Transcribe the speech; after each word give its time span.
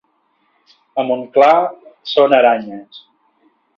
A 1.01 1.03
Montclar 1.09 1.53
són 2.13 2.35
aranyes. 2.39 3.03